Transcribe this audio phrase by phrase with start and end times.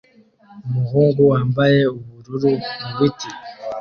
[0.67, 3.29] Umuhungu wambaye ubururu mu biti